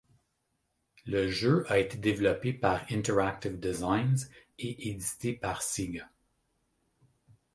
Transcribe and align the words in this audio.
Le 1.05 1.29
jeu 1.29 1.63
a 1.71 1.77
été 1.77 1.95
développé 1.95 2.53
par 2.53 2.81
Interactive 2.89 3.59
Designs 3.59 4.17
et 4.57 4.89
édité 4.89 5.33
par 5.35 5.61
Sega. 5.61 6.09